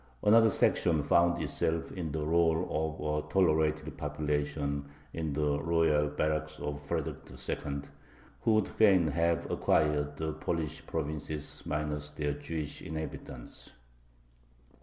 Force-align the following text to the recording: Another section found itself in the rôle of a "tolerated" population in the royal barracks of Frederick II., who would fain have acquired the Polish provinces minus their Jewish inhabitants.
Another 0.23 0.49
section 0.49 1.03
found 1.03 1.39
itself 1.43 1.91
in 1.91 2.11
the 2.11 2.25
rôle 2.25 2.67
of 2.71 3.23
a 3.23 3.29
"tolerated" 3.31 3.99
population 3.99 4.85
in 5.13 5.33
the 5.33 5.61
royal 5.61 6.07
barracks 6.07 6.59
of 6.59 6.81
Frederick 6.81 7.29
II., 7.29 7.81
who 8.41 8.55
would 8.55 8.67
fain 8.67 9.09
have 9.09 9.47
acquired 9.51 10.17
the 10.17 10.33
Polish 10.33 10.83
provinces 10.87 11.61
minus 11.67 12.09
their 12.09 12.33
Jewish 12.33 12.81
inhabitants. 12.81 13.73